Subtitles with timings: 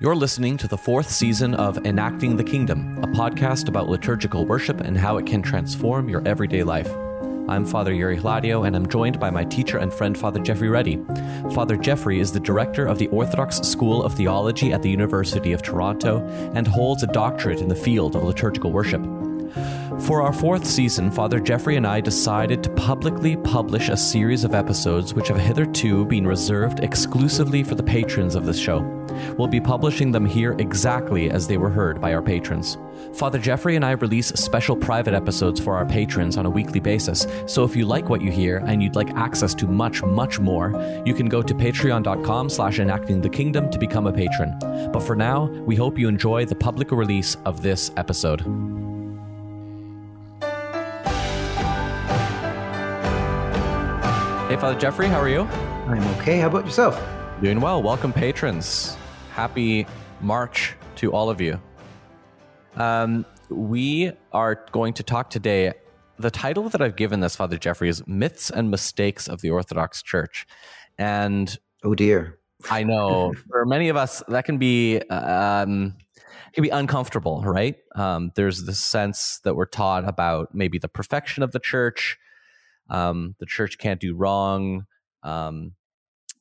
[0.00, 4.80] You're listening to the fourth season of Enacting the Kingdom, a podcast about liturgical worship
[4.80, 6.92] and how it can transform your everyday life.
[7.48, 11.00] I'm Father Yuri Hladio, and I'm joined by my teacher and friend, Father Geoffrey Ready.
[11.54, 15.62] Father Geoffrey is the director of the Orthodox School of Theology at the University of
[15.62, 19.00] Toronto and holds a doctorate in the field of liturgical worship.
[20.00, 24.54] For our fourth season, Father Geoffrey and I decided to publicly publish a series of
[24.54, 28.80] episodes which have hitherto been reserved exclusively for the patrons of this show.
[29.38, 32.76] We'll be publishing them here exactly as they were heard by our patrons.
[33.14, 37.26] Father Geoffrey and I release special private episodes for our patrons on a weekly basis,
[37.46, 41.02] so if you like what you hear and you'd like access to much, much more,
[41.06, 44.58] you can go to patreon.com slash enacting the kingdom to become a patron.
[44.92, 48.93] But for now, we hope you enjoy the public release of this episode.
[54.54, 55.40] Hey, Father Geoffrey, how are you?
[55.40, 56.38] I'm okay.
[56.38, 57.04] How about yourself?
[57.42, 57.82] Doing well.
[57.82, 58.96] Welcome, patrons.
[59.32, 59.84] Happy
[60.20, 61.60] March to all of you.
[62.76, 65.72] Um, we are going to talk today.
[66.20, 70.04] The title that I've given this, Father Geoffrey, is Myths and Mistakes of the Orthodox
[70.04, 70.46] Church.
[70.98, 72.38] And Oh dear.
[72.70, 75.00] I know for many of us, that can be.
[75.08, 75.96] Um,
[76.46, 77.74] it can be uncomfortable, right?
[77.96, 82.18] Um, there's this sense that we're taught about maybe the perfection of the church.
[82.90, 84.86] Um, the church can't do wrong.
[85.22, 85.72] Um,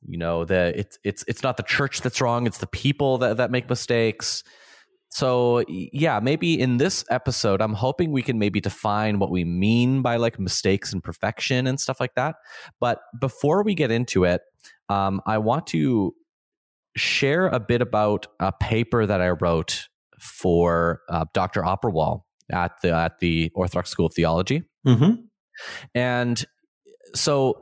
[0.06, 3.38] you know, the it's it's it's not the church that's wrong; it's the people that
[3.38, 4.44] that make mistakes.
[5.10, 10.02] So yeah, maybe in this episode, I'm hoping we can maybe define what we mean
[10.02, 12.36] by like mistakes and perfection and stuff like that.
[12.80, 14.42] But before we get into it,
[14.90, 16.16] um, I want to
[16.96, 19.88] share a bit about a paper that I wrote
[20.20, 21.62] for uh, Dr.
[21.62, 22.22] Opperwall
[22.52, 24.64] at the at the Orthodox School of Theology.
[24.86, 25.26] Mm-hmm.
[25.94, 26.44] And
[27.16, 27.62] so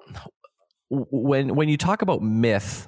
[0.90, 2.88] when when you talk about myth,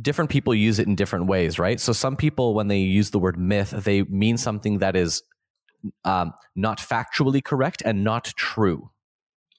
[0.00, 1.80] different people use it in different ways, right?
[1.80, 5.22] So some people, when they use the word myth, they mean something that is
[6.04, 8.90] um, not factually correct and not true,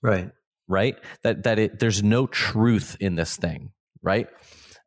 [0.01, 0.31] Right.
[0.67, 0.95] right?
[1.23, 4.27] That that it there's no truth in this thing, right?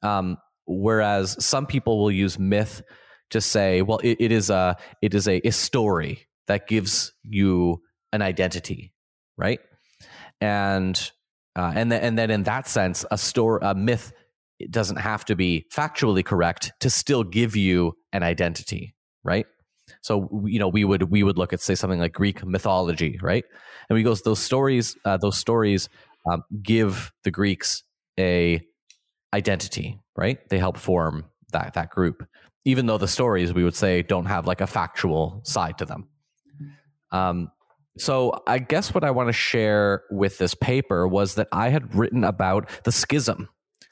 [0.02, 2.82] Um, whereas some people will use myth
[3.30, 7.82] to say, well, it, it is a it is a, a story that gives you
[8.12, 8.93] an identity,
[9.36, 9.60] right?
[10.40, 11.10] And
[11.56, 14.12] uh, and then and then in that sense, a story, a myth,
[14.58, 19.46] it doesn't have to be factually correct to still give you an identity, right?
[20.02, 23.44] So you know, we would we would look at say something like Greek mythology, right?
[23.88, 25.88] And we goes those stories, uh, those stories
[26.30, 27.82] um, give the Greeks
[28.18, 28.60] a
[29.32, 30.38] identity, right?
[30.48, 32.26] They help form that that group,
[32.64, 36.08] even though the stories we would say don't have like a factual side to them.
[37.10, 37.50] Um,
[37.98, 41.94] so I guess what I want to share with this paper was that I had
[41.94, 43.48] written about the schism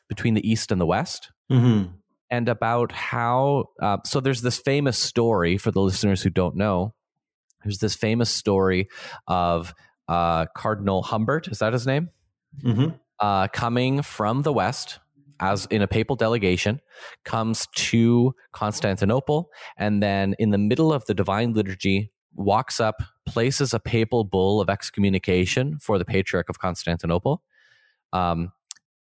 [0.08, 1.92] between the East and the West Mm-hmm.
[2.30, 6.94] and about how uh, so there's this famous story for the listeners who don't know
[7.62, 8.88] there's this famous story
[9.28, 9.74] of
[10.08, 12.08] uh, cardinal humbert is that his name
[12.64, 12.96] Mm-hmm.
[13.20, 14.98] uh, coming from the west
[15.40, 16.80] as in a papal delegation
[17.24, 23.72] comes to constantinople and then in the middle of the divine liturgy walks up places
[23.72, 27.42] a papal bull of excommunication for the patriarch of constantinople
[28.12, 28.52] um,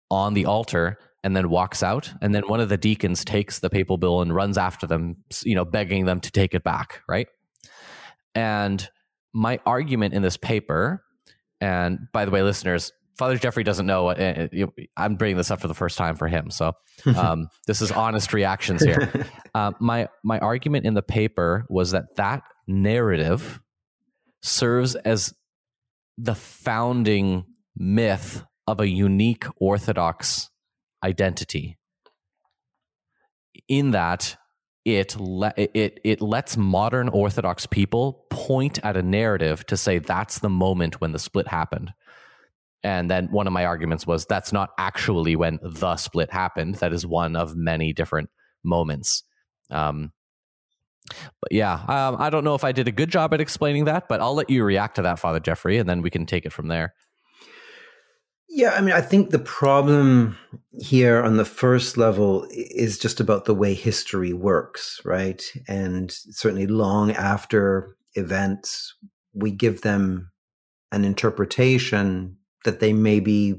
[0.10, 2.12] on the altar and then walks out.
[2.22, 5.56] And then one of the deacons takes the papal bull and runs after them you
[5.56, 7.28] know begging them to take it back right?
[8.36, 8.88] And
[9.34, 11.04] my argument in this paper
[11.60, 14.48] and by the way listeners father geoffrey doesn't know what uh,
[14.98, 16.74] i'm bringing this up for the first time for him so
[17.16, 19.12] um, this is honest reactions here.
[19.54, 23.60] Uh, my my argument in the paper was that that narrative
[24.42, 25.34] serves as
[26.18, 30.50] the founding myth of a unique orthodox
[31.04, 31.78] identity.
[33.68, 34.38] In that
[34.86, 40.40] it le- it it lets modern orthodox people point at a narrative to say that's
[40.40, 41.94] the moment when the split happened.
[42.84, 46.76] And then one of my arguments was that's not actually when the split happened.
[46.76, 48.30] That is one of many different
[48.64, 49.24] moments.
[49.70, 50.12] Um,
[51.10, 54.08] but yeah um, i don't know if i did a good job at explaining that
[54.08, 56.54] but i'll let you react to that father geoffrey and then we can take it
[56.54, 56.94] from there
[58.54, 60.38] Yeah, I mean, I think the problem
[60.74, 65.42] here on the first level is just about the way history works, right?
[65.70, 68.94] And certainly long after events,
[69.34, 70.32] we give them
[70.92, 73.56] an interpretation that they maybe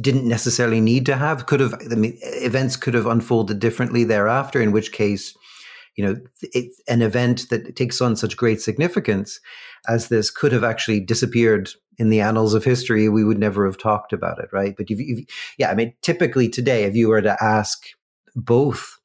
[0.00, 1.44] didn't necessarily need to have.
[1.44, 5.36] Could have, I mean, events could have unfolded differently thereafter, in which case,
[5.96, 6.16] you know,
[6.88, 9.40] an event that takes on such great significance
[9.88, 13.08] as this could have actually disappeared in the annals of history.
[13.08, 14.74] We would never have talked about it, right?
[14.76, 15.26] But if, if,
[15.58, 17.86] yeah, I mean, typically today, if you were to ask
[18.34, 18.98] both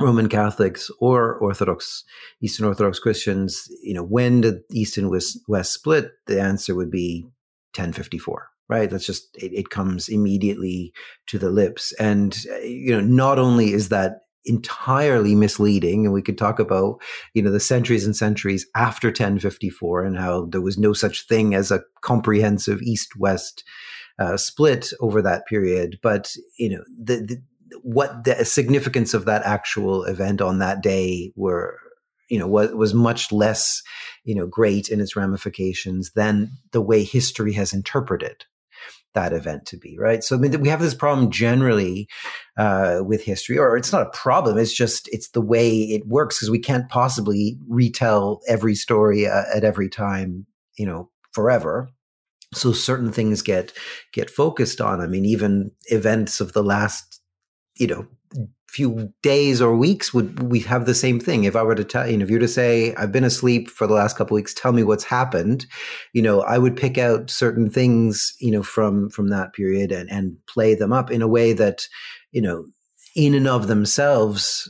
[0.00, 2.04] Roman Catholics or Orthodox,
[2.42, 6.10] Eastern Orthodox Christians, you know, when did East and West, West split?
[6.26, 7.22] The answer would be
[7.76, 10.92] 1054 right that's just it, it, comes immediately
[11.26, 16.22] to the lips and uh, you know not only is that entirely misleading and we
[16.22, 17.00] could talk about
[17.34, 21.54] you know the centuries and centuries after 1054 and how there was no such thing
[21.54, 23.64] as a comprehensive east west
[24.18, 25.98] uh, split over that period.
[26.02, 27.42] But you know the, the
[27.82, 31.78] what the significance of that actual event on that day were
[32.28, 33.82] you know was was much less
[34.24, 38.44] you know great in its ramifications than the way history has interpreted
[39.16, 40.22] that event to be right?
[40.22, 42.06] So i mean we have this problem generally
[42.56, 46.38] uh, with history or it's not a problem it's just it's the way it works
[46.38, 50.46] because we can't possibly retell every story uh, at every time
[50.78, 51.90] you know forever.
[52.54, 53.72] So certain things get
[54.12, 55.00] get focused on.
[55.00, 57.20] I mean even events of the last
[57.76, 58.06] you know
[58.76, 62.06] few days or weeks would we have the same thing if i were to tell
[62.06, 64.52] you know if you were to say i've been asleep for the last couple weeks
[64.52, 65.64] tell me what's happened
[66.12, 70.10] you know i would pick out certain things you know from from that period and
[70.10, 71.88] and play them up in a way that
[72.32, 72.66] you know
[73.14, 74.68] in and of themselves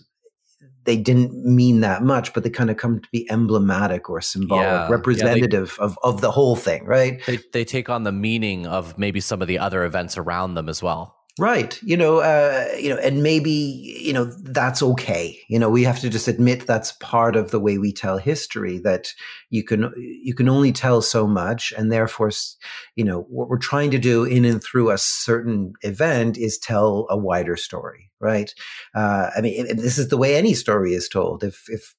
[0.84, 4.62] they didn't mean that much, but they kind of come to be emblematic or symbolic,
[4.62, 4.88] yeah.
[4.88, 7.20] representative yeah, they, of, of the whole thing, right?
[7.26, 10.68] They, they take on the meaning of maybe some of the other events around them
[10.68, 11.16] as well.
[11.38, 11.78] Right.
[11.82, 15.38] You know, uh, you know, and maybe, you know, that's okay.
[15.48, 18.78] You know, we have to just admit that's part of the way we tell history
[18.84, 19.12] that
[19.50, 21.74] you can, you can only tell so much.
[21.76, 22.30] And therefore,
[22.94, 27.06] you know, what we're trying to do in and through a certain event is tell
[27.10, 28.10] a wider story.
[28.18, 28.54] Right.
[28.94, 31.44] Uh, I mean, this is the way any story is told.
[31.44, 31.94] If, if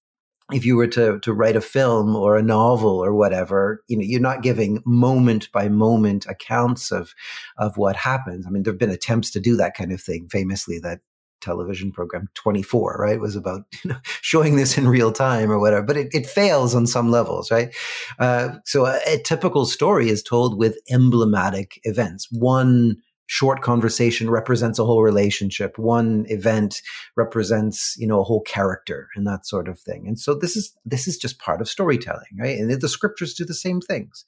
[0.54, 4.04] if you were to to write a film or a novel or whatever, you know,
[4.04, 7.14] you're not giving moment by moment accounts of
[7.58, 8.46] of what happens.
[8.46, 10.28] I mean, there've been attempts to do that kind of thing.
[10.30, 11.00] Famously, that
[11.40, 15.84] television program 24 right was about you know, showing this in real time or whatever
[15.84, 17.76] but it, it fails on some levels right
[18.18, 22.96] uh, so a, a typical story is told with emblematic events one
[23.28, 25.78] short conversation represents a whole relationship.
[25.78, 26.82] One event
[27.16, 30.08] represents you know a whole character and that sort of thing.
[30.08, 32.58] And so this is this is just part of storytelling right?
[32.58, 34.26] And the scriptures do the same things.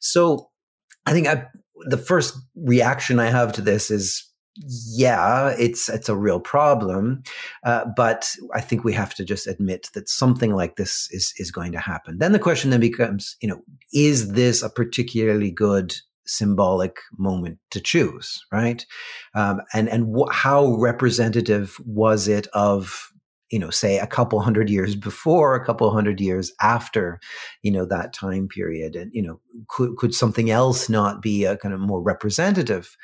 [0.00, 0.48] So
[1.04, 1.46] i think I,
[1.86, 7.22] the first reaction i have to this is yeah, it's it's a real problem,
[7.64, 11.50] uh, but I think we have to just admit that something like this is is
[11.50, 12.18] going to happen.
[12.18, 13.62] Then the question then becomes, you know,
[13.94, 15.94] is this a particularly good
[16.26, 18.86] symbolic moment to choose, right?
[19.34, 23.12] Um, and and wh- how representative was it of
[23.52, 27.20] you know, say a couple hundred years before, a couple hundred years after,
[27.62, 29.38] you know, that time period, and you know,
[29.68, 32.96] could could something else not be a kind of more representative,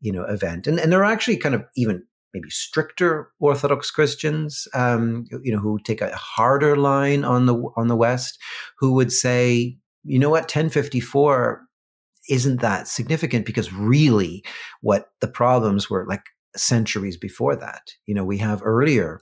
[0.00, 0.68] you know, event?
[0.68, 5.58] And and there are actually kind of even maybe stricter Orthodox Christians, um, you know,
[5.58, 8.38] who take a harder line on the on the West,
[8.78, 11.65] who would say, you know what, 1054
[12.28, 14.44] isn't that significant because really
[14.80, 16.24] what the problems were like
[16.56, 17.92] centuries before that.
[18.06, 19.20] You know, we have earlier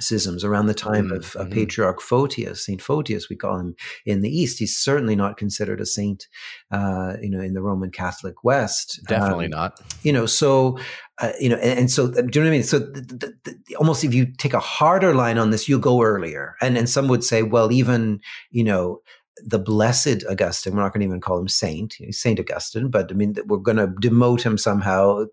[0.00, 1.16] schisms around the time mm-hmm.
[1.16, 1.52] of, of mm-hmm.
[1.52, 3.74] patriarch photius saint photius we call him
[4.06, 6.28] in the east he's certainly not considered a saint
[6.70, 10.78] uh, you know in the roman catholic west definitely um, not you know so
[11.18, 13.52] uh, you know and, and, so do you know what i mean so the, the,
[13.66, 16.88] the, almost if you take a harder line on this you'll go earlier and and
[16.88, 18.18] some would say well even
[18.50, 18.98] you know
[19.38, 23.14] the blessed Augustine, we're not going to even call him saint, Saint Augustine, but I
[23.14, 25.26] mean, we're going to demote him somehow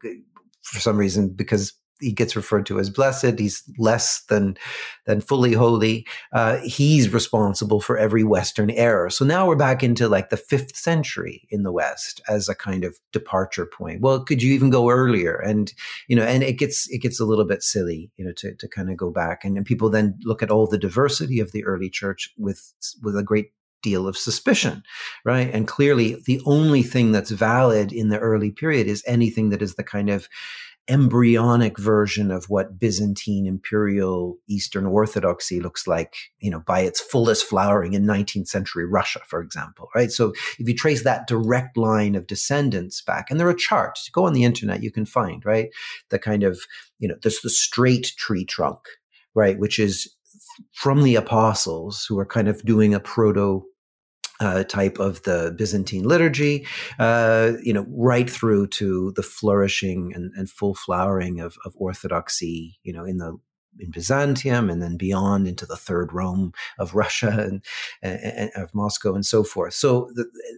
[0.61, 3.37] for some reason because he gets referred to as blessed.
[3.37, 4.57] He's less than
[5.05, 6.07] than fully holy.
[6.31, 9.09] Uh, he's responsible for every Western error.
[9.09, 12.83] So now we're back into like the fifth century in the West as a kind
[12.83, 14.01] of departure point.
[14.01, 15.35] Well, could you even go earlier?
[15.35, 15.73] And
[16.07, 18.67] you know, and it gets it gets a little bit silly, you know, to to
[18.67, 19.43] kind of go back.
[19.43, 23.17] And, and people then look at all the diversity of the early church with with
[23.17, 24.83] a great deal of suspicion,
[25.25, 25.49] right?
[25.53, 29.75] And clearly, the only thing that's valid in the early period is anything that is
[29.75, 30.27] the kind of
[30.89, 37.45] embryonic version of what Byzantine imperial Eastern Orthodoxy looks like, you know, by its fullest
[37.45, 40.11] flowering in 19th century Russia, for example, right?
[40.11, 44.25] So if you trace that direct line of descendants back, and there are charts, go
[44.25, 45.69] on the internet, you can find, right?
[46.09, 46.59] The kind of,
[46.97, 48.79] you know, there's the straight tree trunk,
[49.35, 49.59] right?
[49.59, 50.11] Which is
[50.73, 53.63] from the apostles who are kind of doing a proto
[54.39, 56.65] uh, type of the Byzantine liturgy,
[56.97, 62.79] uh, you know, right through to the flourishing and, and full flowering of, of, orthodoxy,
[62.83, 63.37] you know, in the
[63.79, 67.63] in Byzantium and then beyond into the third Rome of Russia and,
[68.01, 69.73] and, and of Moscow and so forth.
[69.73, 70.09] So,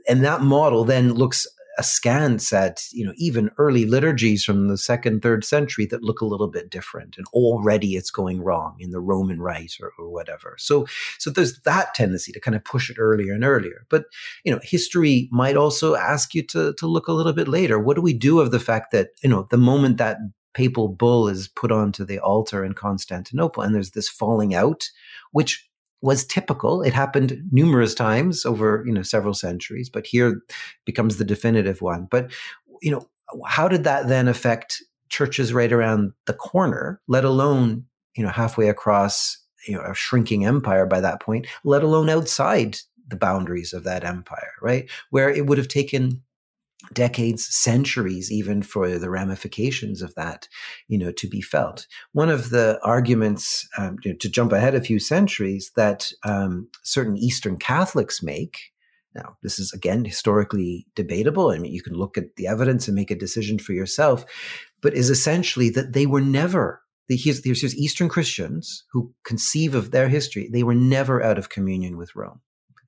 [0.08, 1.48] and that model then looks
[1.81, 6.25] askance at you know even early liturgies from the second, third century that look a
[6.25, 10.55] little bit different, and already it's going wrong in the Roman Rite or, or whatever.
[10.59, 10.85] So
[11.17, 13.85] so there's that tendency to kind of push it earlier and earlier.
[13.89, 14.05] But
[14.45, 17.79] you know, history might also ask you to to look a little bit later.
[17.79, 20.17] What do we do of the fact that you know the moment that
[20.53, 24.89] papal bull is put onto the altar in Constantinople, and there's this falling out,
[25.31, 25.70] which
[26.01, 26.81] was typical.
[26.81, 30.41] It happened numerous times over you know several centuries, but here
[30.86, 32.08] becomes the definitive one.
[32.10, 32.31] But
[32.81, 33.08] you know,
[33.48, 37.01] how did that then affect churches right around the corner?
[37.08, 41.48] Let alone you know halfway across you know a shrinking empire by that point.
[41.63, 42.77] Let alone outside
[43.08, 44.89] the boundaries of that empire, right?
[45.10, 46.24] Where it would have taken
[46.93, 50.48] decades, centuries, even for the ramifications of that,
[50.88, 51.88] you know, to be felt.
[52.12, 56.67] One of the arguments, um, you know, to jump ahead a few centuries, that um,
[56.83, 58.57] certain Eastern Catholics make.
[59.13, 61.50] Now, this is again historically debatable.
[61.50, 64.25] I mean, you can look at the evidence and make a decision for yourself,
[64.81, 66.81] but is essentially that they were never.
[67.10, 70.50] Here's, here's Eastern Christians who conceive of their history.
[70.50, 72.39] They were never out of communion with Rome.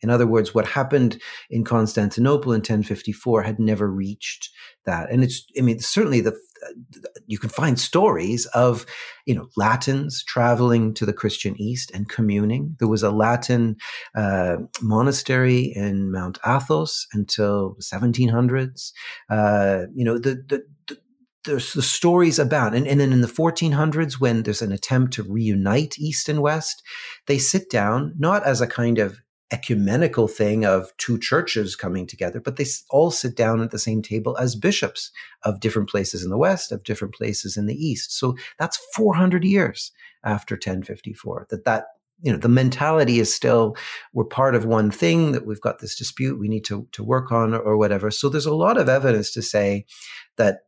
[0.03, 1.19] In other words, what happened
[1.49, 4.49] in Constantinople in 1054 had never reached
[4.85, 5.09] that.
[5.09, 6.37] And it's, I mean, certainly the,
[7.25, 8.85] you can find stories of,
[9.25, 12.75] you know, Latins traveling to the Christian East and communing.
[12.79, 13.77] There was a Latin
[14.15, 18.91] uh, monastery in Mount Athos until 1700s.
[19.29, 20.97] Uh, you know, the, the, the
[21.45, 25.23] there's the stories about and, and then in the 1400s when there's an attempt to
[25.23, 26.81] reunite east and west
[27.27, 29.19] they sit down not as a kind of
[29.53, 34.01] ecumenical thing of two churches coming together, but they all sit down at the same
[34.01, 35.11] table as bishops
[35.43, 38.17] of different places in the West, of different places in the East.
[38.17, 39.91] So that's 400 years
[40.23, 41.85] after 1054 that that
[42.21, 43.75] you know the mentality is still
[44.13, 47.31] we're part of one thing that we've got this dispute we need to to work
[47.31, 49.85] on or, or whatever so there's a lot of evidence to say
[50.37, 50.59] that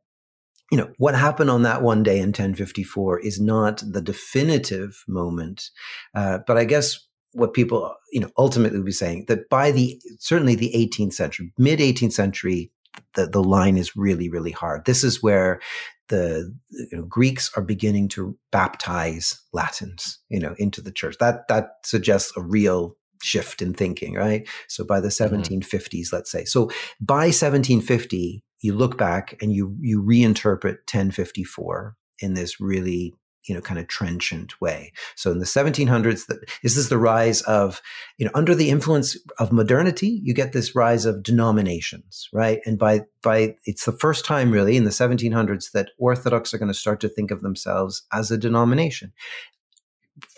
[0.72, 5.70] you know what happened on that one day in 1054 is not the definitive moment
[6.14, 10.02] uh, but i guess what people you know ultimately will be saying that by the
[10.20, 12.72] certainly the 18th century mid 18th century
[13.16, 14.86] the, the line is really really hard.
[14.86, 15.60] This is where
[16.08, 21.18] the you know, greeks are beginning to baptize latins you know into the church.
[21.20, 24.48] That that suggests a real shift in thinking right?
[24.68, 26.16] So by the 1750s mm-hmm.
[26.16, 26.46] let's say.
[26.46, 33.14] So by 1750 you look back and you you reinterpret 1054 in this really
[33.46, 34.92] you know kind of trenchant way.
[35.16, 37.82] So in the 1700s that this is the rise of
[38.18, 42.60] you know under the influence of modernity you get this rise of denominations right?
[42.66, 46.72] And by by it's the first time really in the 1700s that orthodox are going
[46.72, 49.14] to start to think of themselves as a denomination.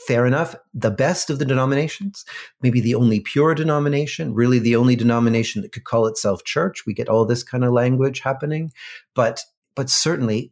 [0.08, 2.26] Fair enough the best of the denominations
[2.62, 6.86] maybe the only pure denomination really the only denomination that could call itself church.
[6.86, 8.72] We get all this kind of language happening.
[9.14, 9.44] But
[9.76, 10.52] but certainly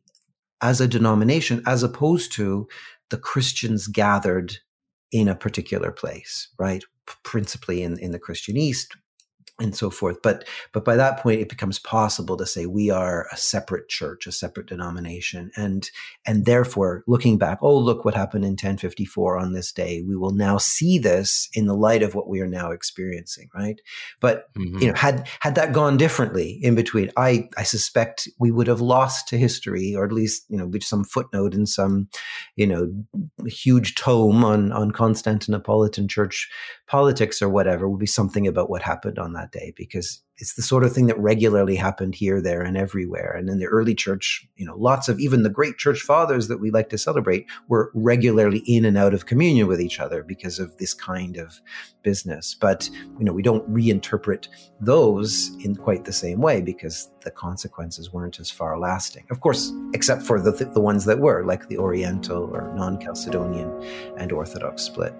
[0.61, 2.67] as a denomination, as opposed to
[3.09, 4.57] the Christians gathered
[5.11, 6.83] in a particular place, right?
[7.23, 8.95] Principally in, in the Christian East,
[9.59, 10.17] and so forth.
[10.21, 14.27] But but by that point, it becomes possible to say we are a separate church,
[14.27, 15.89] a separate denomination, and
[16.25, 20.03] and therefore, looking back, oh look what happened in 1054 on this day.
[20.05, 23.79] We will now see this in the light of what we are now experiencing, right?
[24.19, 24.79] But mm-hmm.
[24.79, 28.81] you know, had had that gone differently in between, I I suspect we would have
[28.81, 32.09] lost to history, or at least you know, with some footnote in some
[32.57, 32.91] you know
[33.45, 36.49] huge tome on on Constantinopolitan church
[36.87, 40.61] politics or whatever will be something about what happened on that day because it's the
[40.61, 43.33] sort of thing that regularly happened here, there, and everywhere.
[43.37, 46.59] And in the early church, you know, lots of even the great church fathers that
[46.59, 50.59] we like to celebrate were regularly in and out of communion with each other because
[50.59, 51.61] of this kind of
[52.03, 52.53] business.
[52.53, 54.49] But, you know, we don't reinterpret
[54.81, 59.25] those in quite the same way because the consequences weren't as far lasting.
[59.31, 64.13] Of course, except for the, the ones that were, like the Oriental or non Chalcedonian
[64.17, 65.15] and Orthodox split.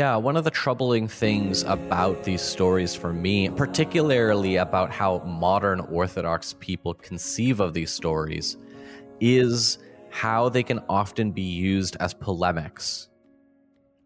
[0.00, 5.80] Yeah, one of the troubling things about these stories for me, particularly about how modern
[5.80, 8.56] Orthodox people conceive of these stories,
[9.20, 9.76] is
[10.08, 13.10] how they can often be used as polemics.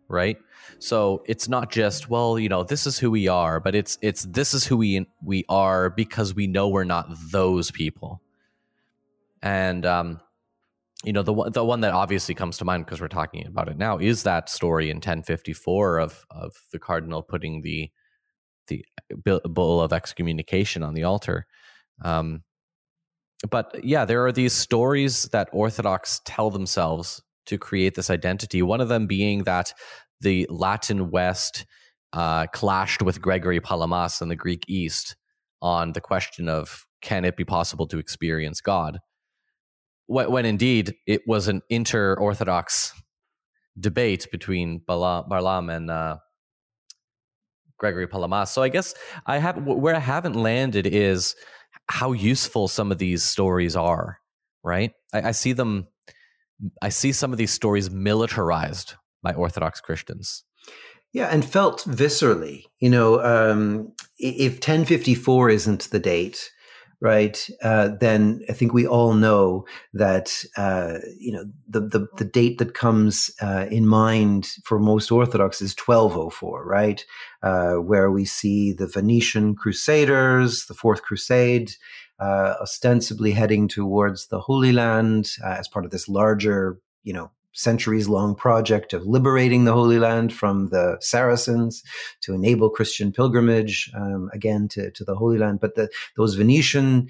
[0.09, 0.37] Right?
[0.81, 4.25] So it's not just, well, you know, this is who we are, but it's it's
[4.25, 8.21] this is who we we are because we know we're not those people.
[9.43, 10.21] And um
[11.05, 13.77] you know the the one that obviously comes to mind because we're talking about it
[13.77, 17.91] now is that story in 1054 of of the cardinal putting the
[18.69, 18.85] the
[19.45, 21.47] bull of excommunication on the altar.
[22.03, 22.43] Um,
[23.51, 28.63] but yeah, there are these stories that Orthodox tell themselves to create this identity.
[28.63, 29.75] One of them being that
[30.21, 31.67] the Latin West
[32.15, 35.17] uh, clashed with Gregory Palamas and the Greek East
[35.61, 38.99] on the question of can it be possible to experience God?
[40.07, 42.93] When, indeed it was an inter Orthodox
[43.79, 46.19] debate between Barlaam and uh,
[47.79, 48.51] Gregory Palamas.
[48.51, 48.95] So I guess
[49.27, 51.35] I have where I haven't landed is
[51.89, 54.19] how useful some of these stories are.
[54.63, 54.93] Right?
[55.13, 55.89] I, I see them.
[56.81, 60.45] I see some of these stories militarized by Orthodox Christians.
[61.13, 62.65] Yeah, and felt viscerally.
[62.81, 66.51] You know, um, if 1054 isn't the date,
[67.05, 72.25] right, uh, then I think we all know that uh, you know the, the, the
[72.25, 77.05] date that comes uh, in mind for most Orthodox is 1204, right,
[77.43, 81.71] uh, where we see the Venetian Crusaders, the Fourth Crusade.
[82.21, 87.33] Uh, ostensibly heading towards the Holy Land uh, as part of this larger, you know,
[87.55, 91.83] centuries long project of liberating the Holy Land from the Saracens
[92.21, 95.61] to enable Christian pilgrimage um, again to, to the Holy Land.
[95.61, 97.09] But the, those Venetian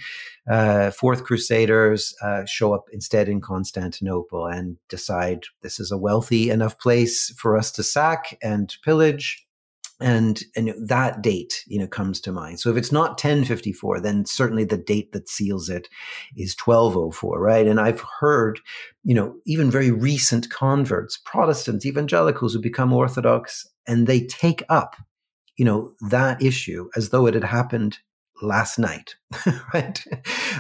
[0.48, 6.50] uh, Fourth Crusaders uh, show up instead in Constantinople and decide this is a wealthy
[6.50, 9.43] enough place for us to sack and pillage
[10.04, 12.60] and and that date you know comes to mind.
[12.60, 15.88] So if it's not 1054 then certainly the date that seals it
[16.36, 17.66] is 1204 right?
[17.66, 18.60] And i've heard
[19.02, 24.96] you know even very recent converts protestants evangelicals who become orthodox and they take up
[25.56, 27.98] you know that issue as though it had happened
[28.42, 29.14] last night
[29.74, 30.04] right?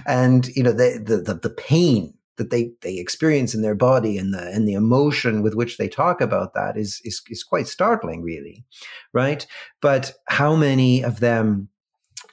[0.06, 4.34] And you know the the the pain that they they experience in their body and
[4.34, 8.22] the and the emotion with which they talk about that is is is quite startling
[8.22, 8.64] really
[9.12, 9.46] right?
[9.80, 11.68] But how many of them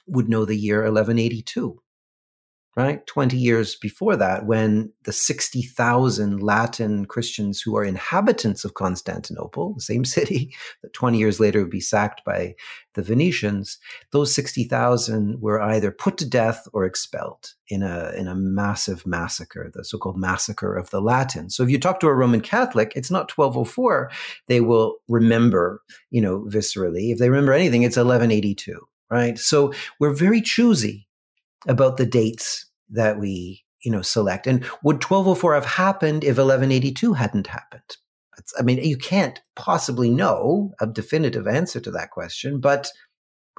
[0.06, 1.81] would know the year 1182
[2.74, 3.06] right?
[3.06, 9.82] 20 years before that, when the 60,000 Latin Christians who are inhabitants of Constantinople, the
[9.82, 12.54] same city that 20 years later would be sacked by
[12.94, 13.78] the Venetians,
[14.10, 19.70] those 60,000 were either put to death or expelled in a, in a massive massacre,
[19.74, 21.54] the so called massacre of the Latins.
[21.54, 24.10] So if you talk to a Roman Catholic, it's not 1204.
[24.48, 27.12] They will remember, you know, viscerally.
[27.12, 28.78] If they remember anything, it's 1182
[29.10, 29.38] right?
[29.38, 31.06] So we're very choosy
[31.66, 34.46] about the dates that we you know select.
[34.46, 37.96] And would 1204 have happened if 1182 hadn't happened?
[38.38, 42.90] It's, i mean you can't possibly know a definitive answer to that question but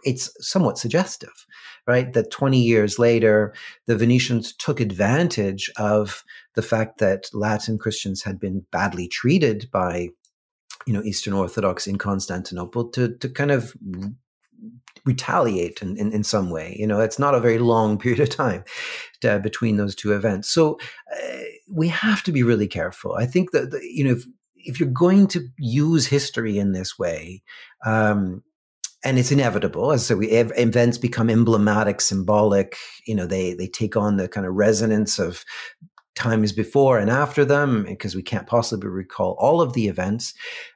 [0.03, 1.45] it's somewhat suggestive
[1.85, 2.13] right?
[2.13, 3.53] That 20 years later
[3.87, 6.23] the venetians took advantage of
[6.55, 10.09] the fact that latin christians had been badly treated by
[10.85, 13.73] you know eastern orthodox in constantinople to to kind of
[15.05, 16.75] retaliate in, in, in, some way.
[16.79, 18.63] You know, it's not a very long period of time
[19.21, 20.49] to, between those two events.
[20.49, 20.79] So
[21.11, 21.39] uh,
[21.69, 23.15] we have to be really careful.
[23.15, 27.43] I think that, you know, if, if you're going to use history in this way,
[27.85, 28.43] um,
[29.03, 33.97] and it's inevitable as so we events become emblematic symbolic you know they they take
[33.97, 35.43] on the kind of resonance of
[36.15, 40.33] times before and after them because we can't possibly recall all of the events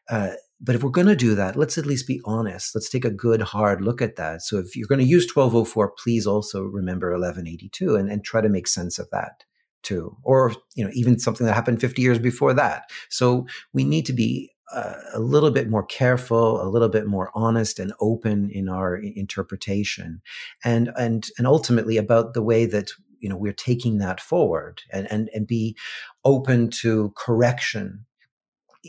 [0.10, 2.74] uh, but if we're going to do that, let's at least be honest.
[2.74, 4.42] Let's take a good hard look at that.
[4.42, 8.50] So if you're going to use 1204, please also remember 1182 and, and try to
[8.50, 9.44] make sense of that
[9.84, 10.18] too.
[10.24, 12.84] Or, you know, even something that happened 50 years before that.
[13.10, 17.32] So we need to be uh, a little bit more careful, a little bit more
[17.34, 20.22] honest and open in our interpretation,
[20.66, 25.10] and and and ultimately about the way that you know we're taking that forward, and
[25.10, 25.78] and and be
[26.26, 28.06] open to correction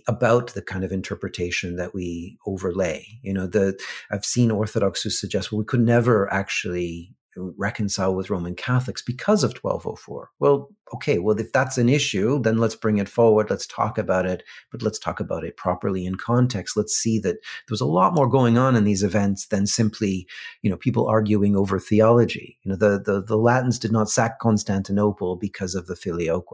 [0.06, 3.06] about the kind of interpretation that we overlay.
[3.22, 3.78] You know, the
[4.10, 7.14] I've seen Orthodox who suggest, well, we could never actually
[7.56, 10.30] reconcile with Roman Catholics because of 1204.
[10.38, 13.50] Well, okay, well, if that's an issue, then let's bring it forward.
[13.50, 16.76] Let's talk about it, but let's talk about it properly in context.
[16.76, 17.36] Let's see that
[17.68, 20.26] there's a lot more going on in these events than simply,
[20.62, 22.58] you know, people arguing over theology.
[22.62, 26.44] You know, the, the, the Latins did not sack Constantinople because of the filioque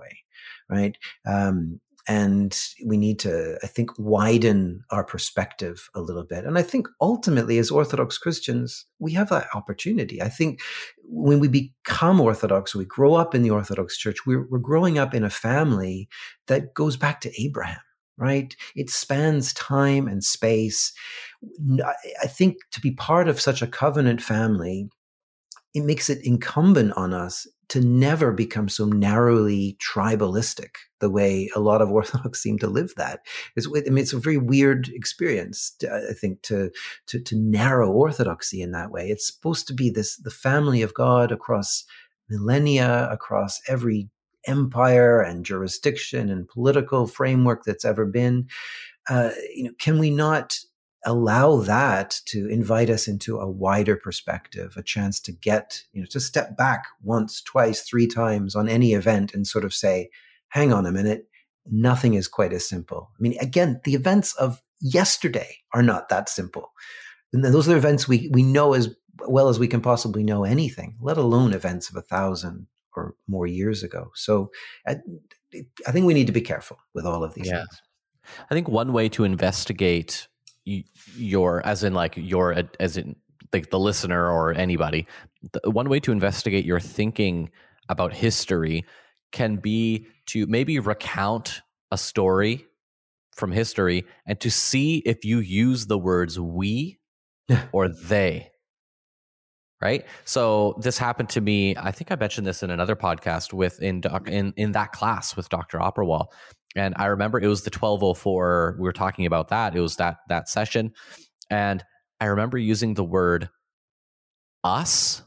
[0.68, 0.96] right?
[1.26, 6.44] Um, and we need to i think widen our perspective a little bit.
[6.44, 10.22] And i think ultimately as orthodox christians we have that opportunity.
[10.22, 10.60] I think
[11.02, 15.14] when we become orthodox we grow up in the orthodox church we're, we're growing up
[15.14, 16.08] in a family
[16.46, 17.80] that goes back to abraham
[18.16, 18.54] right?
[18.76, 20.92] It spans time and space.
[22.22, 24.88] I think to be part of such a covenant family
[25.74, 31.61] it makes it incumbent on us to never become so narrowly tribalistic the way a
[31.61, 33.20] lot of Orthodox seem to live that.
[33.57, 36.70] It's, I mean, it's a very weird experience, I think, to,
[37.09, 39.09] to, to narrow Orthodoxy in that way.
[39.09, 41.85] It's supposed to be this, the family of God across
[42.29, 44.09] millennia, across every
[44.46, 48.46] empire and jurisdiction and political framework that's ever been.
[49.09, 50.59] Uh, you know, can we not
[51.04, 56.06] allow that to invite us into a wider perspective, a chance to get, you know,
[56.10, 60.10] to step back once, twice, three times on any event and sort of say,
[60.48, 61.28] hang on a minute,
[61.70, 63.10] nothing is quite as simple.
[63.18, 66.72] I mean, again, the events of yesterday are not that simple.
[67.32, 68.94] And those are events we, we know as
[69.26, 73.46] well as we can possibly know anything, let alone events of a thousand or more
[73.46, 74.10] years ago.
[74.14, 74.50] So
[74.86, 74.98] I,
[75.86, 77.58] I think we need to be careful with all of these yeah.
[77.58, 77.82] things.
[78.50, 80.28] I think one way to investigate
[80.64, 83.16] your, as in like your, as in
[83.53, 85.07] like the listener or anybody,
[85.53, 87.50] the, one way to investigate your thinking
[87.88, 88.85] about history
[89.33, 92.66] can be to maybe recount a story
[93.35, 96.98] from history and to see if you use the words we
[97.72, 98.50] or they.
[99.81, 100.07] Right?
[100.24, 104.03] So this happened to me i think i mentioned this in another podcast with in
[104.27, 106.29] in in that class with dr Opperwall
[106.76, 110.18] and i remember it was the 1204 we were talking about that it was that
[110.28, 110.92] that session.
[111.50, 111.84] And
[112.20, 113.48] i remember using the word
[114.62, 115.22] us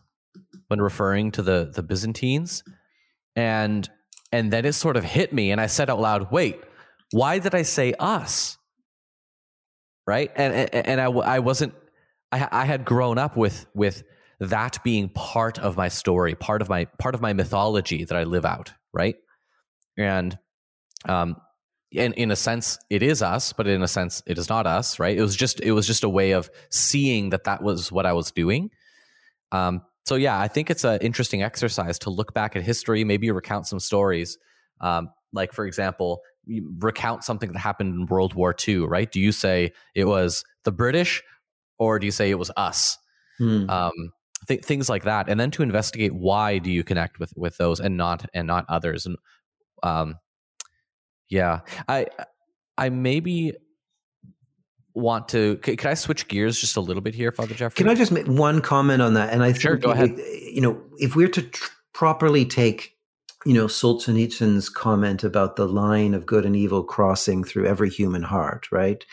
[0.68, 2.64] when referring to the the byzantines.
[3.36, 3.90] And
[4.32, 6.60] and then it sort of hit me and i said out loud wait
[7.12, 8.58] why did i say us?
[10.06, 10.32] Right?
[10.36, 11.74] And and, and i i wasn't
[12.32, 14.04] I, I had grown up with with
[14.40, 18.24] that being part of my story, part of my part of my mythology that I
[18.24, 19.16] live out, right?
[19.98, 20.38] And
[21.06, 21.36] um
[21.92, 25.00] in in a sense it is us, but in a sense it is not us,
[25.00, 25.18] right?
[25.18, 28.14] It was just it was just a way of seeing that that was what I
[28.14, 28.72] was doing.
[29.52, 33.30] Um so yeah, I think it's an interesting exercise to look back at history, maybe
[33.30, 34.38] recount some stories.
[34.80, 36.22] Um, like for example,
[36.80, 39.12] recount something that happened in World War II, right?
[39.12, 41.24] Do you say it was the British
[41.78, 42.98] or do you say it was us?
[43.38, 43.70] Hmm.
[43.70, 43.92] Um,
[44.48, 47.80] th- things like that, and then to investigate why do you connect with with those
[47.80, 49.06] and not and not others.
[49.06, 49.18] And
[49.84, 50.16] um,
[51.30, 52.08] yeah, I
[52.78, 53.54] I maybe
[54.94, 55.58] want to.
[55.58, 57.76] Could, I switch gears just a little bit here, Father Geoffrey?
[57.76, 59.34] Can I just make one comment on that?
[59.34, 60.18] And I sure, go ahead.
[60.18, 62.94] You know, if we're to tr- properly take
[63.46, 68.24] you know Solzhenitsyn's comment about the line of good and evil crossing through every human
[68.24, 69.06] heart, right?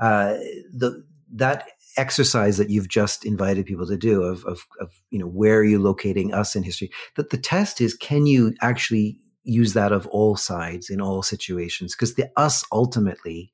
[0.00, 0.34] Uh,
[0.72, 1.04] the
[1.34, 5.58] that exercise that you've just invited people to do of, of, of, you know, where
[5.58, 6.90] are you locating us in history?
[7.16, 11.94] That the test is, can you actually use that of all sides in all situations?
[11.94, 13.52] Because the us ultimately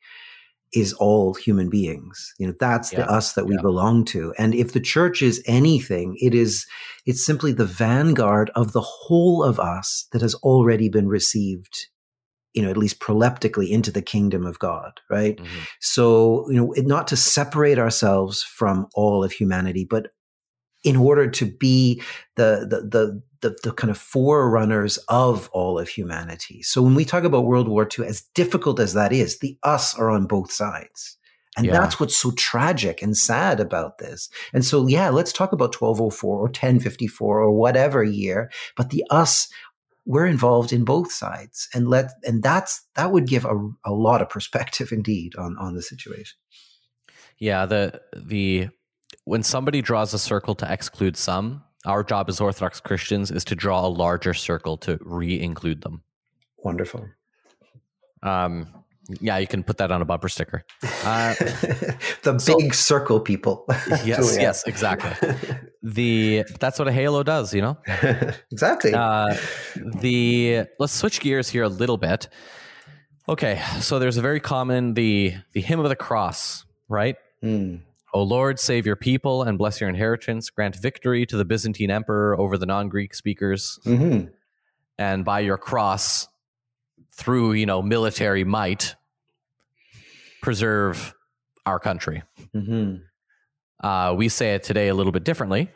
[0.73, 2.35] is all human beings.
[2.39, 3.01] You know, that's yeah.
[3.01, 3.63] the us that we yeah.
[3.63, 4.35] belong to.
[4.39, 6.67] And if the church is anything, it is,
[7.07, 11.89] it's simply the vanguard of the whole of us that has already been received
[12.55, 15.37] you know, at least proleptically into the kingdom of God, right?
[15.37, 15.59] Mm-hmm.
[15.81, 20.09] So, you know, not to separate ourselves from all of humanity, but
[20.89, 22.03] in order to be
[22.37, 26.63] the, the, the, the, the, kind of forerunners of all of humanity.
[26.63, 29.97] So when we talk about World War II, as difficult as that is, the us
[29.97, 31.17] are on both sides.
[31.57, 31.73] And yeah.
[31.73, 34.29] that's what's so tragic and sad about this.
[34.53, 39.49] And so, yeah, let's talk about 1204 or 1054 or whatever year, but the us
[40.09, 44.23] we're involved in both sides and let and that's that would give a, a lot
[44.23, 46.37] of perspective indeed on on the situation
[47.39, 48.69] yeah the the
[49.29, 53.55] when somebody draws a circle to exclude some our job as orthodox christians is to
[53.55, 56.03] draw a larger circle to re-include them
[56.59, 57.07] wonderful
[58.23, 58.67] um
[59.21, 60.65] yeah, you can put that on a bumper sticker.
[61.03, 61.35] Uh,
[62.23, 63.65] the so, big circle people.
[64.05, 65.35] yes, yes, exactly.
[65.83, 67.79] The that's what a halo does, you know.
[68.53, 68.93] exactly.
[68.93, 69.35] Uh,
[70.01, 72.29] the let's switch gears here a little bit.
[73.29, 77.17] Okay, so there's a very common the the hymn of the cross, right?
[77.43, 77.81] Mm.
[78.15, 80.51] O Lord, save your people and bless your inheritance.
[80.51, 84.29] Grant victory to the Byzantine emperor over the non-Greek speakers, mm-hmm.
[84.99, 86.29] and by your cross,
[87.13, 88.95] through you know military might,
[90.43, 91.15] preserve
[91.67, 92.23] our country.
[92.55, 93.87] Mm-hmm.
[93.87, 95.71] Uh, we say it today a little bit differently.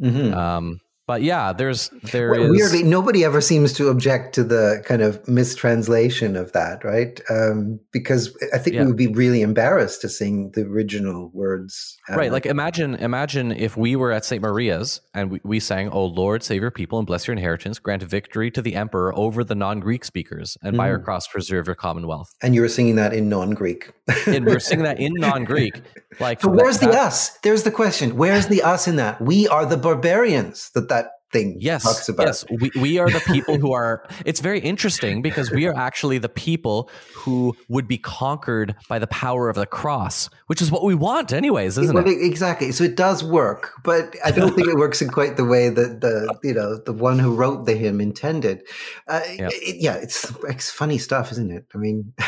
[0.00, 0.34] Mm-hmm.
[0.34, 2.50] Um, but yeah, there's there well, is...
[2.50, 7.20] weirdly nobody ever seems to object to the kind of mistranslation of that, right?
[7.28, 8.82] Um, because I think yeah.
[8.82, 11.98] we would be really embarrassed to sing the original words.
[12.08, 14.42] Right, like imagine imagine if we were at St.
[14.42, 18.02] Maria's and we, we sang, "Oh Lord, save your people and bless your inheritance, grant
[18.02, 20.78] victory to the emperor over the non-Greek speakers, and mm.
[20.78, 21.04] by your mm.
[21.04, 23.92] cross preserve your commonwealth." And you were singing that in non-Greek.
[24.26, 25.82] and we are singing that in non-Greek.
[26.20, 27.36] Like, so where's that, the us?
[27.38, 28.16] There's the question.
[28.16, 29.20] Where's the us in that?
[29.20, 30.70] We are the barbarians.
[30.74, 31.03] That that
[31.34, 32.08] thing yes.
[32.18, 34.06] Yes, we, we are the people who are.
[34.24, 39.06] It's very interesting because we are actually the people who would be conquered by the
[39.08, 42.22] power of the cross, which is what we want, anyways, isn't well, it?
[42.22, 42.72] Exactly.
[42.72, 46.00] So it does work, but I don't think it works in quite the way that
[46.00, 48.62] the you know the one who wrote the hymn intended.
[49.08, 49.48] Uh, yeah.
[49.52, 51.66] It, yeah, it's it's funny stuff, isn't it?
[51.74, 52.14] I mean.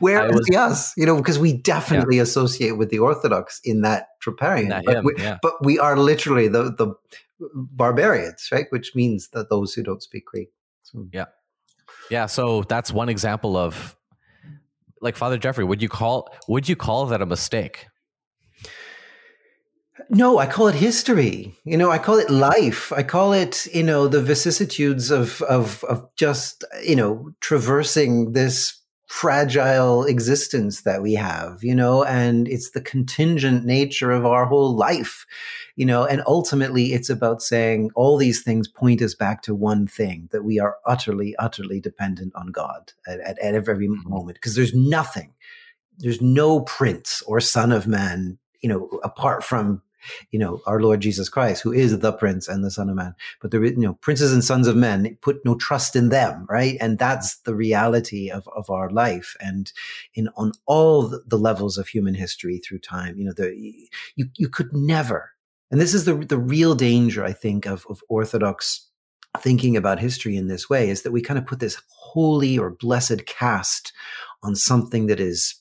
[0.00, 0.94] Where is the us?
[0.96, 2.22] You know, because we definitely yeah.
[2.22, 5.36] associate with the Orthodox in that troparion, that but, hymn, we, yeah.
[5.42, 6.94] but we are literally the the
[7.54, 8.66] barbarians, right?
[8.70, 10.50] Which means that those who don't speak Greek.
[10.82, 11.06] So.
[11.12, 11.26] Yeah,
[12.10, 12.26] yeah.
[12.26, 13.96] So that's one example of,
[15.00, 17.86] like Father Geoffrey, Would you call would you call that a mistake?
[20.10, 21.54] No, I call it history.
[21.64, 22.92] You know, I call it life.
[22.92, 28.77] I call it, you know, the vicissitudes of of of just, you know, traversing this
[29.08, 34.76] fragile existence that we have, you know, and it's the contingent nature of our whole
[34.76, 35.26] life,
[35.76, 39.86] you know, and ultimately it's about saying all these things point us back to one
[39.86, 44.10] thing that we are utterly, utterly dependent on God at, at, at every mm-hmm.
[44.10, 45.32] moment because there's nothing,
[45.96, 49.80] there's no prince or son of man, you know, apart from
[50.30, 53.14] you know, our Lord Jesus Christ, who is the Prince and the Son of Man.
[53.40, 56.76] But the, you know, princes and sons of men put no trust in them, right?
[56.80, 59.36] And that's the reality of, of our life.
[59.40, 59.72] And
[60.14, 63.54] in, on all the levels of human history through time, you know, the,
[64.16, 65.32] you, you could never,
[65.70, 68.88] and this is the, the real danger, I think, of, of Orthodox
[69.40, 72.70] thinking about history in this way is that we kind of put this holy or
[72.70, 73.92] blessed cast
[74.42, 75.56] on something that is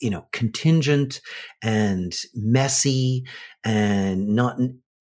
[0.00, 1.20] you know, contingent
[1.62, 3.24] and messy
[3.64, 4.58] and not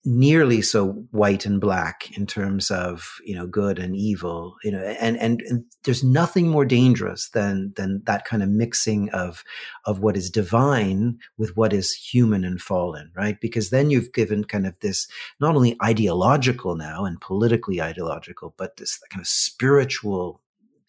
[0.08, 4.80] nearly so white and black in terms of you know good and evil you know
[4.80, 9.44] and, and and, there's nothing more dangerous than than that kind of mixing of
[9.86, 13.42] of what is divine with what is human and fallen right?
[13.42, 15.10] Because then you've given kind of this
[15.42, 20.42] not only ideological now and politically ideological but this kind of spiritual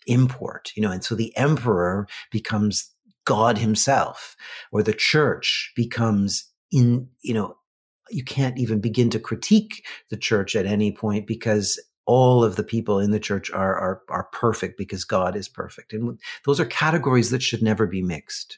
[0.06, 2.92] import you know and so the emperor becomes
[3.28, 4.34] God himself
[4.72, 7.58] or the church becomes in, you know,
[8.08, 12.64] you can't even begin to critique the church at any point because all of the
[12.64, 15.92] people in the church are, are, are perfect because God is perfect.
[15.92, 18.56] And those are categories that should never be mixed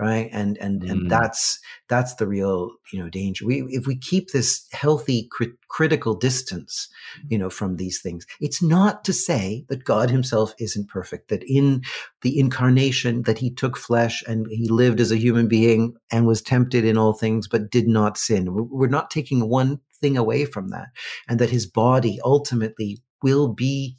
[0.00, 0.28] right?
[0.32, 0.90] And and mm.
[0.90, 1.58] and that's
[1.88, 3.46] that's the real you know danger.
[3.46, 6.88] We if we keep this healthy cri- critical distance
[7.28, 11.42] you know from these things it's not to say that god himself isn't perfect that
[11.44, 11.82] in
[12.22, 16.42] the incarnation that he took flesh and he lived as a human being and was
[16.42, 18.68] tempted in all things but did not sin.
[18.70, 20.88] We're not taking one thing away from that
[21.28, 23.96] and that his body ultimately will be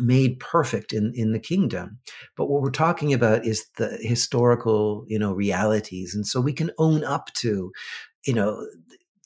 [0.00, 1.98] made perfect in in the kingdom.
[2.36, 6.14] But what we're talking about is the historical you know realities.
[6.14, 7.72] And so we can own up to
[8.26, 8.66] you know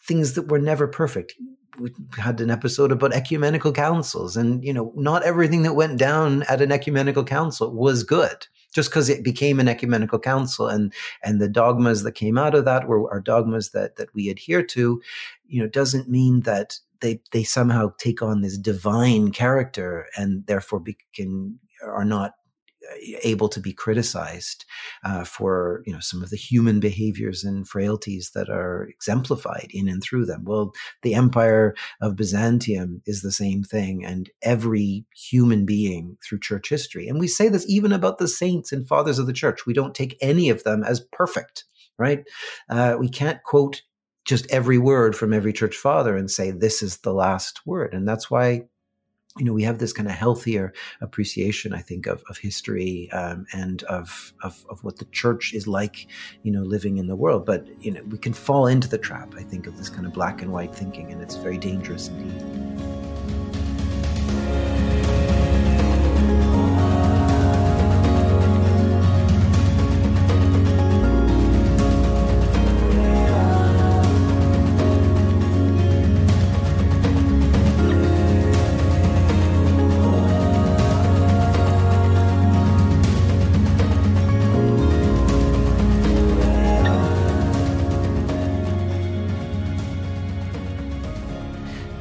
[0.07, 1.35] things that were never perfect.
[1.79, 6.43] We had an episode about ecumenical councils and you know not everything that went down
[6.45, 8.47] at an ecumenical council was good.
[8.75, 12.65] Just because it became an ecumenical council and and the dogmas that came out of
[12.65, 15.01] that were are dogmas that that we adhere to
[15.47, 20.81] you know doesn't mean that they they somehow take on this divine character and therefore
[20.81, 22.33] be, can are not
[22.91, 24.65] uh, able to be criticized
[25.05, 29.89] uh, for you know some of the human behaviors and frailties that are exemplified in
[29.89, 30.45] and through them.
[30.45, 36.69] Well, the Empire of Byzantium is the same thing, and every human being through church
[36.69, 39.67] history, and we say this even about the saints and fathers of the church.
[39.67, 41.65] We don't take any of them as perfect,
[41.99, 42.25] right?
[42.69, 43.83] Uh, we can't quote
[44.25, 47.95] just every word from every church father and say this is the last word.
[47.95, 48.65] And that's why
[49.39, 53.47] you know we have this kind of healthier appreciation i think of, of history um,
[53.55, 56.07] and of, of, of what the church is like
[56.43, 57.47] you know living in the world.
[57.47, 60.13] But you know we can fall into the trap i think of this kind of
[60.13, 63.02] black and white thinking and it's very dangerous indeed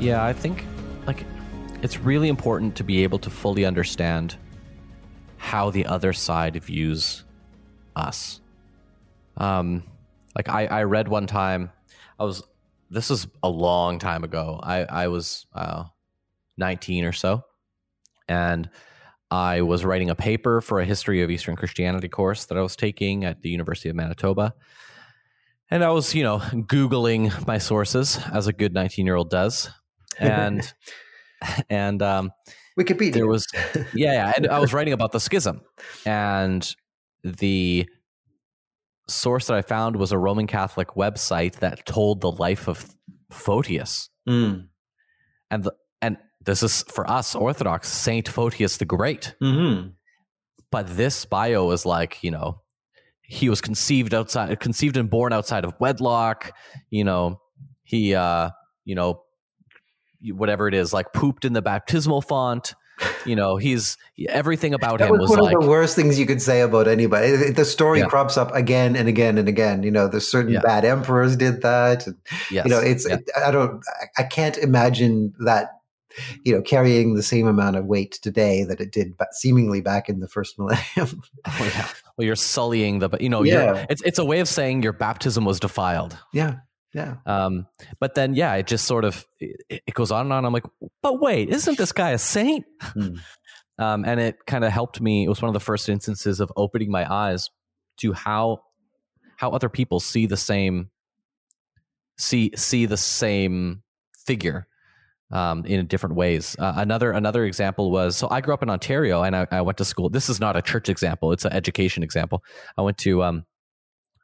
[0.02, 0.66] Yeah, I think
[1.06, 1.26] like
[1.84, 4.36] it's really important to be able to fully understand
[5.38, 7.24] how the other side views
[7.96, 8.42] us.
[9.38, 9.84] Um,
[10.36, 11.72] like I, I read one time,
[12.20, 12.42] I was
[12.90, 14.60] this is a long time ago.
[14.64, 15.84] I I was uh,
[16.58, 17.44] 19 or so,
[18.28, 18.72] and
[19.30, 22.76] I was writing a paper for a history of Eastern Christianity course that I was
[22.76, 24.56] taking at the University of Manitoba.
[25.70, 29.70] And I was, you know, Googling my sources as a good 19 year old does
[30.20, 30.74] and
[31.70, 32.32] and um,
[32.80, 33.14] Wikipedia.
[33.14, 33.46] there was
[33.94, 35.62] yeah, yeah, and I was writing about the schism,
[36.06, 36.76] and
[37.24, 37.88] the
[39.08, 42.96] source that I found was a Roman Catholic website that told the life of
[43.32, 44.68] Photius, Mm.
[45.50, 49.36] and the, and this is for us Orthodox Saint Photius the Great.
[49.42, 49.88] hmm
[50.72, 52.62] But this bio is like you know
[53.24, 56.54] he was conceived outside, conceived and born outside of wedlock.
[56.90, 57.42] You know
[57.84, 58.52] he uh
[58.86, 59.22] you know
[60.30, 62.74] whatever it is like pooped in the baptismal font.
[63.26, 63.98] You know he's
[64.30, 66.62] everything about That him was, was one like of the worst things you could say
[66.62, 67.52] about anybody.
[67.52, 68.06] The story Yeah.
[68.06, 69.82] crops up again and again and again.
[69.82, 70.60] You know, there's certain Yeah.
[70.62, 72.06] bad emperors did that.
[72.06, 72.16] and,
[72.52, 73.16] yes, you know, it's yeah.
[73.16, 73.82] it, I don't
[74.20, 75.72] I- can't imagine that
[76.44, 80.20] you know carrying the same amount of weight today that it did seemingly back in
[80.20, 81.24] the first millennium.
[81.48, 81.88] Oh, yeah.
[82.18, 83.86] Well, you're sullying the, you know, Yeah.
[83.90, 86.18] it's it's a way of saying your baptism was defiled.
[86.34, 86.56] yeah,
[86.94, 87.16] yeah.
[87.26, 87.68] Um,
[88.00, 90.46] but then, yeah, it just sort of it, it goes on and on.
[90.46, 90.66] I'm like,
[91.02, 92.66] but wait, isn't this guy a saint?
[92.82, 93.16] Hmm.
[93.80, 95.26] Um, and it kind of helped me.
[95.26, 97.50] It was one of the first instances of opening my eyes
[97.98, 98.62] to how
[99.38, 100.92] how other people see the same
[102.16, 103.82] see see the same
[104.26, 104.68] figure
[105.32, 106.56] um, in different ways.
[106.60, 109.80] Uh, another another example was so I grew up in Ontario and I, I went
[109.80, 110.10] to school.
[110.10, 112.44] This is not a church example; it's an education example.
[112.78, 113.46] I went to um,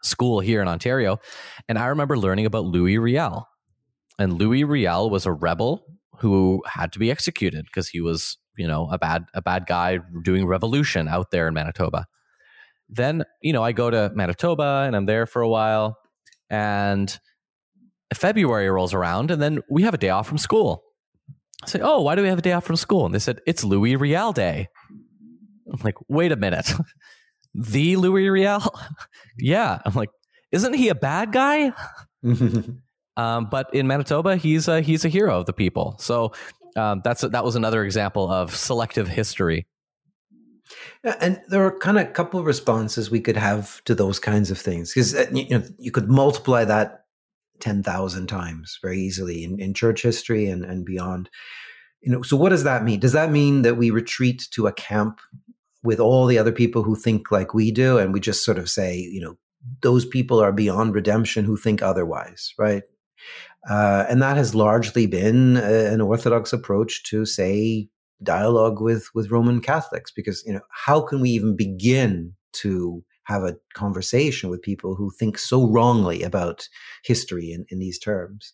[0.03, 1.19] school here in Ontario,
[1.67, 3.47] and I remember learning about Louis Riel.
[4.19, 5.86] And Louis Riel was a rebel
[6.19, 9.99] who had to be executed because he was, you know, a bad a bad guy
[10.23, 12.05] doing revolution out there in Manitoba.
[12.89, 15.97] Then, you know, I go to Manitoba and I'm there for a while,
[16.49, 17.17] and
[18.13, 20.83] February rolls around, and then we have a day off from school.
[21.63, 23.41] I say, "Oh, why do we have a day off from school?" And they said,
[23.45, 24.69] "It's Louis Riel Day."
[25.71, 26.71] I'm like, "Wait a minute,
[27.57, 28.63] the Louis Riel?"
[29.37, 30.09] yeah, I'm like,
[30.51, 31.73] "Isn't he a bad guy?"
[33.17, 35.95] Um, but in Manitoba, he's a, he's a hero of the people.
[35.97, 36.33] So
[36.75, 39.65] um, that's that was another example of selective history.
[41.03, 44.19] Yeah, and there are kind of a couple of responses we could have to those
[44.19, 47.05] kinds of things because you know you could multiply that
[47.59, 51.29] ten thousand times very easily in, in church history and, and beyond.
[52.01, 52.99] You know, so what does that mean?
[52.99, 55.19] Does that mean that we retreat to a camp
[55.83, 58.69] with all the other people who think like we do, and we just sort of
[58.69, 59.37] say, you know,
[59.81, 62.83] those people are beyond redemption who think otherwise, right?
[63.69, 67.87] Uh, and that has largely been a, an orthodox approach to say
[68.23, 73.43] dialogue with with Roman Catholics because you know how can we even begin to have
[73.43, 76.67] a conversation with people who think so wrongly about
[77.03, 78.53] history in, in these terms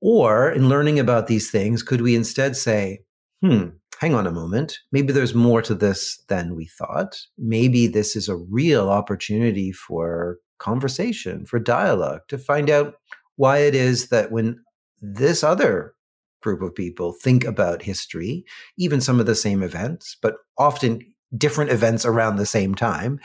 [0.00, 3.00] or in learning about these things could we instead say
[3.42, 8.16] hmm hang on a moment maybe there's more to this than we thought maybe this
[8.16, 12.94] is a real opportunity for conversation for dialogue to find out
[13.36, 14.58] why it is that when
[15.00, 15.94] this other
[16.42, 18.44] group of people think about history,
[18.76, 21.00] even some of the same events, but often
[21.36, 23.18] different events around the same time,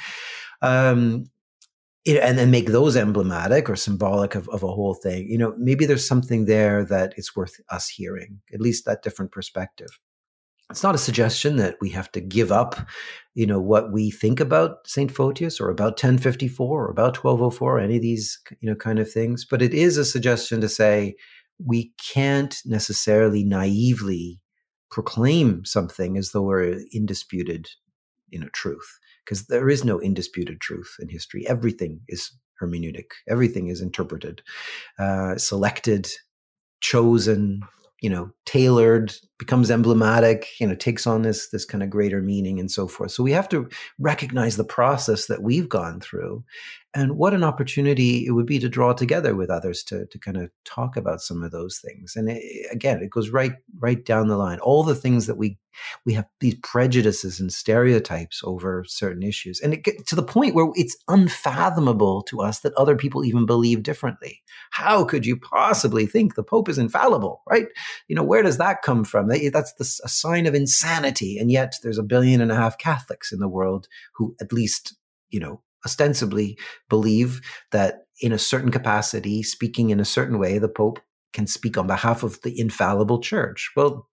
[0.62, 1.25] um,
[2.05, 5.29] it- and then make those emblematic or symbolic of, of a whole thing.
[5.29, 9.31] You know, maybe there's something there that it's worth us hearing, at least that different
[9.31, 9.99] perspective.
[10.69, 12.76] It's not a suggestion that we have to give up,
[13.36, 17.97] you know, what we think about Saint Photius or about 1054 or about 1204, any
[17.97, 19.45] of these, you know, kind of things.
[19.45, 21.15] But it is a suggestion to say,
[21.63, 24.39] we can't necessarily naively
[24.89, 27.67] proclaim something as though we're indisputed
[28.34, 33.67] you know truth because there is no indisputed truth in history everything is hermeneutic everything
[33.67, 34.41] is interpreted
[34.99, 36.08] uh, selected
[36.82, 37.62] chosen
[38.02, 42.60] you know tailored becomes emblematic you know takes on this this kind of greater meaning
[42.60, 43.12] and so forth.
[43.12, 43.67] So we have to
[43.99, 46.43] recognize the process that we've gone through
[46.95, 50.38] and what an opportunity it would be to draw together with others to to kind
[50.38, 52.15] of talk about some of those things.
[52.15, 54.60] And it, again it goes right right down the line.
[54.60, 55.58] All the things that we
[56.06, 60.53] we have these prejudices and stereotypes over certain issues and it gets to the point
[60.53, 64.41] where it's unfathomable to us that other people even believe differently.
[64.69, 67.67] How could you possibly think the pope is infallible right?
[68.08, 71.76] You know where does that come from that's the, a sign of insanity and yet
[71.84, 74.96] there's a billion and a half catholics in the world who at least
[75.29, 76.58] you know ostensibly
[76.90, 81.00] believe that in a certain capacity, speaking in a certain way, the Pope
[81.34, 83.71] can speak on behalf of the infallible church.
[83.75, 84.08] Well,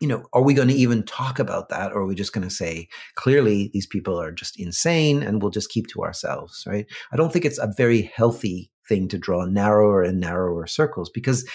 [0.00, 1.92] you know, are we going to even talk about that?
[1.92, 5.50] Or are we just going to say, clearly, these people are just insane and we'll
[5.50, 6.86] just keep to ourselves, right?
[7.12, 11.46] I don't think it's a very healthy thing to draw narrower and narrower circles because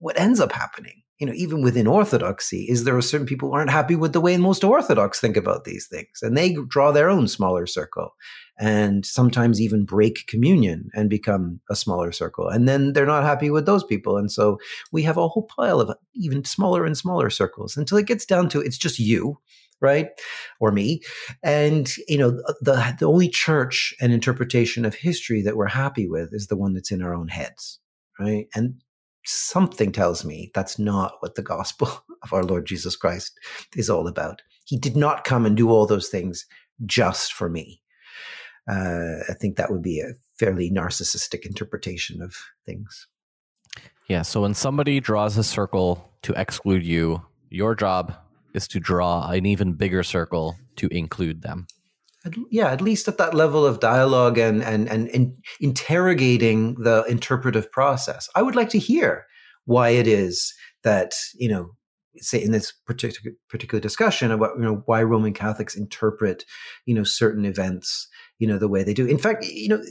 [0.00, 3.54] what ends up happening you know, even within orthodoxy, is there are certain people who
[3.54, 7.08] aren't happy with the way most orthodox think about these things, and they draw their
[7.08, 8.14] own smaller circle,
[8.58, 13.50] and sometimes even break communion and become a smaller circle, and then they're not happy
[13.50, 14.58] with those people, and so
[14.90, 18.48] we have a whole pile of even smaller and smaller circles until it gets down
[18.48, 19.38] to it's just you
[19.80, 20.08] right
[20.60, 21.00] or me
[21.42, 26.08] and you know uh, the the only church and interpretation of history that we're happy
[26.08, 27.80] with is the one that's in our own heads
[28.18, 28.74] right and
[29.24, 31.88] something tells me that's not what the gospel
[32.22, 33.38] of our Lord Jesus Christ
[33.76, 34.42] is all about.
[34.64, 36.46] He did not come and do all those things
[36.86, 37.82] just for me.
[38.70, 43.06] Uh, I think that would be a fairly narcissistic interpretation of things.
[44.08, 44.22] Yeah.
[44.22, 48.14] So when somebody draws a circle to exclude you, your job
[48.54, 51.66] is to draw an even bigger circle to include them
[52.50, 58.28] yeah, at least at that level of dialogue and, and, and, interrogating the interpretive process.
[58.34, 59.26] I would like to hear
[59.66, 61.70] why it is that, you know,
[62.18, 66.44] say in this particular particular discussion about you know why Roman Catholics interpret
[66.86, 68.06] you know certain events
[68.38, 69.06] you know the way they do.
[69.06, 69.82] In fact, you know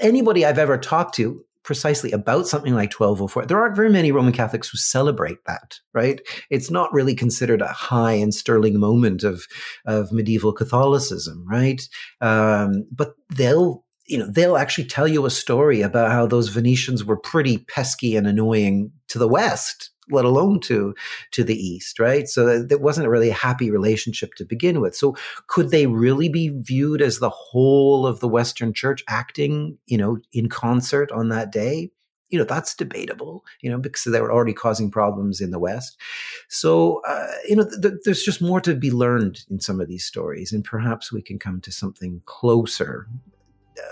[0.00, 3.46] anybody I've ever talked to precisely about something like 1204.
[3.46, 6.20] There aren't very many Roman Catholics who celebrate that, right?
[6.50, 9.46] It's not really considered a high and sterling moment of,
[9.86, 11.82] of medieval Catholicism, right?
[12.20, 17.02] Um, but they'll you know they'll actually tell you a story about how those venetians
[17.02, 20.94] were pretty pesky and annoying to the west let alone to
[21.30, 22.28] to the east right?
[22.28, 24.94] So it wasn't really a happy relationship to begin with.
[24.96, 29.98] So could they really be viewed as the whole of the western church acting you
[29.98, 31.90] know in concert on that day?
[32.30, 35.96] You know that's debatable you know because they were already causing problems in the west.
[36.48, 40.04] So uh, you know th- there's just more to be learned in some of these
[40.04, 43.06] stories and perhaps we can come to something closer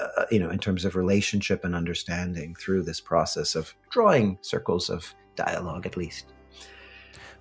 [0.00, 4.88] uh, you know in terms of relationship and understanding through this process of drawing circles
[4.88, 6.26] of dialogue at least.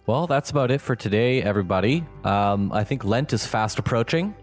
[0.07, 2.03] Well, that's about it for today, everybody.
[2.23, 4.33] Um, I think Lent is fast approaching.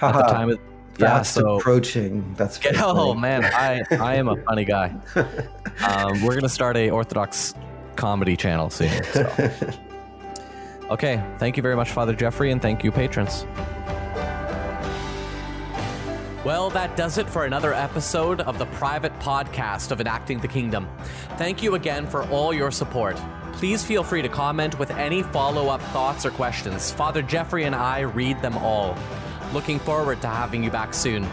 [0.00, 0.58] at the time of
[0.98, 2.34] fast yeah, so, approaching.
[2.34, 4.94] That's get, oh man, I I am a funny guy.
[5.14, 7.54] um, we're gonna start a Orthodox
[7.96, 9.02] comedy channel soon.
[9.04, 9.50] So.
[10.90, 13.44] okay, thank you very much, Father Geoffrey, and thank you, patrons.
[16.46, 20.88] Well, that does it for another episode of the private podcast of Enacting the Kingdom.
[21.38, 23.16] Thank you again for all your support.
[23.54, 26.92] Please feel free to comment with any follow up thoughts or questions.
[26.92, 28.96] Father Geoffrey and I read them all.
[29.52, 31.24] Looking forward to having you back soon.